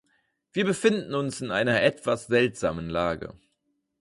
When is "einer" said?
1.51-1.79